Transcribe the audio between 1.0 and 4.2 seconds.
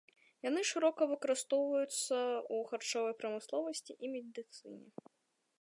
выкарыстоўваюцца ў харчовай прамысловасці і